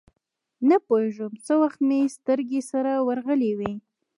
نپوهېږم 0.67 1.33
څه 1.45 1.53
وخت 1.61 1.79
به 1.83 1.85
مې 1.87 1.99
سترګې 2.17 2.61
سره 2.71 2.91
ورغلې 3.07 3.51
وې. 3.59 3.73